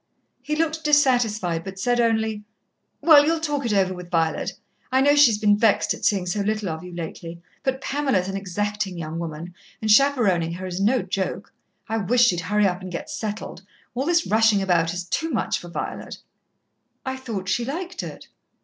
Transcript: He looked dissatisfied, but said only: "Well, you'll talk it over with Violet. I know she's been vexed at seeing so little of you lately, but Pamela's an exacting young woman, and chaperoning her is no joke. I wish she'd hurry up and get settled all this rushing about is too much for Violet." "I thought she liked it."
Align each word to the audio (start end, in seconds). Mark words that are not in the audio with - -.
He 0.41 0.55
looked 0.55 0.83
dissatisfied, 0.83 1.63
but 1.63 1.77
said 1.77 1.99
only: 1.99 2.43
"Well, 3.01 3.23
you'll 3.23 3.39
talk 3.39 3.67
it 3.67 3.73
over 3.73 3.93
with 3.93 4.09
Violet. 4.09 4.53
I 4.91 4.99
know 4.99 5.15
she's 5.15 5.37
been 5.37 5.55
vexed 5.55 5.93
at 5.93 6.03
seeing 6.05 6.25
so 6.25 6.39
little 6.41 6.69
of 6.69 6.83
you 6.83 6.91
lately, 6.91 7.39
but 7.61 7.81
Pamela's 7.81 8.27
an 8.27 8.35
exacting 8.35 8.97
young 8.97 9.19
woman, 9.19 9.53
and 9.79 9.91
chaperoning 9.91 10.53
her 10.53 10.65
is 10.65 10.81
no 10.81 11.03
joke. 11.03 11.53
I 11.87 11.97
wish 11.97 12.21
she'd 12.25 12.39
hurry 12.41 12.65
up 12.65 12.81
and 12.81 12.91
get 12.91 13.11
settled 13.11 13.61
all 13.93 14.07
this 14.07 14.25
rushing 14.25 14.59
about 14.63 14.91
is 14.91 15.03
too 15.03 15.29
much 15.29 15.59
for 15.59 15.69
Violet." 15.69 16.17
"I 17.05 17.15
thought 17.15 17.47
she 17.47 17.63
liked 17.63 18.01
it." 18.01 18.27